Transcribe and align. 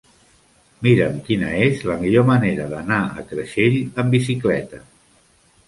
Mira'm 0.87 1.19
quina 1.27 1.51
és 1.65 1.83
la 1.91 1.99
millor 2.05 2.25
manera 2.31 2.67
d'anar 2.73 2.99
a 3.21 3.27
Creixell 3.35 3.79
amb 3.85 4.19
bicicleta. 4.19 4.85